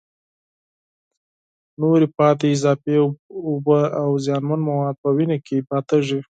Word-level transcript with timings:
نورې 1.81 2.07
پاتې 2.17 2.47
اضافي 2.55 2.95
اوبه 3.47 3.79
او 4.01 4.09
زیانمن 4.25 4.59
مواد 4.67 4.95
په 5.03 5.09
وینه 5.17 5.37
کې 5.45 5.57
پاتېږي. 5.69 6.19